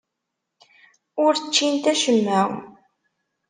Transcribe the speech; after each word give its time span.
Ur 1.23 1.33
ččint 1.45 1.85
acemma. 1.93 2.39